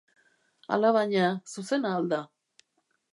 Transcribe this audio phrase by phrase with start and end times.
[0.77, 1.27] Alabaina,
[1.57, 2.23] zuzena al da?